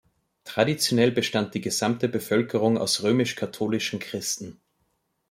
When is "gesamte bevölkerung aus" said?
1.61-3.03